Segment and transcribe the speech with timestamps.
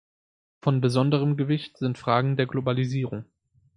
[0.63, 3.25] Von besonderem Gewicht sind Fragen der Globalisierung.